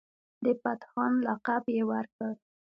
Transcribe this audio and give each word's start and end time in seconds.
د 0.43 0.45
پتهان 0.61 1.13
لقب 1.27 1.63
یې 1.75 1.83
ورکړ. 1.91 2.31